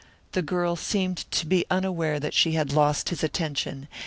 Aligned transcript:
The 0.31 0.41
girl 0.41 0.75
seemed 0.75 1.29
to 1.29 1.45
be 1.45 1.63
unaware 1.69 2.19
that 2.19 2.33
she 2.33 2.53
had 2.53 2.73
lost 2.73 3.09
his 3.09 3.23
attention. 3.23 3.87